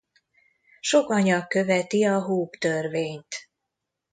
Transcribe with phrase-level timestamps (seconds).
[0.79, 3.49] Sok anyag követi a Hooke-törvényt.